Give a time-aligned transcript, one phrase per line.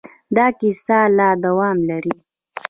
[0.35, 2.13] دا کیسه لا دوام لري.